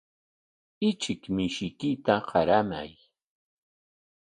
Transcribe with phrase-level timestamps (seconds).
[0.87, 2.91] Uchuk mishiykita qaramay.